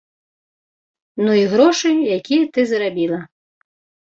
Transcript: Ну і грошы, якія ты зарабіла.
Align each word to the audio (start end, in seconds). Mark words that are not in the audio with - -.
Ну 1.27 1.31
і 1.41 1.45
грошы, 1.53 1.91
якія 2.17 2.49
ты 2.57 2.61
зарабіла. 2.73 3.19